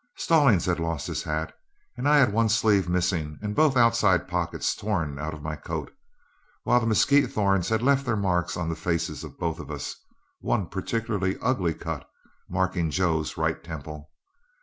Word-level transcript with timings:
Stallings 0.15 0.65
had 0.65 0.79
lost 0.79 1.05
his 1.05 1.21
hat, 1.21 1.53
and 1.95 2.09
I 2.09 2.17
had 2.17 2.33
one 2.33 2.49
sleeve 2.49 2.89
missing 2.89 3.37
and 3.39 3.55
both 3.55 3.77
outside 3.77 4.27
pockets 4.27 4.75
torn 4.75 5.19
out 5.19 5.31
of 5.35 5.43
my 5.43 5.55
coat, 5.55 5.93
while 6.63 6.79
the 6.79 6.87
mesquite 6.87 7.31
thorns 7.31 7.69
had 7.69 7.83
left 7.83 8.03
their 8.07 8.17
marks 8.17 8.57
on 8.57 8.67
the 8.67 8.75
faces 8.75 9.23
of 9.23 9.37
both 9.37 9.59
of 9.59 9.69
us, 9.69 9.95
one 10.39 10.65
particularly 10.69 11.37
ugly 11.39 11.75
cut 11.75 12.09
marking 12.49 12.89
Joe's 12.89 13.37
right 13.37 13.63
temple. 13.63 14.09